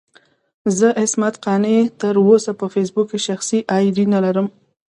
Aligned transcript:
زه 0.77 0.87
عصمت 1.01 1.33
قانع 1.45 1.77
تر 2.01 2.15
اوسه 2.25 2.51
په 2.59 2.65
فېسبوک 2.73 3.07
کې 3.11 3.19
شخصي 3.27 3.59
اې 3.75 3.85
ډي 3.95 4.05
نه 4.13 4.19
لرم. 4.25 4.47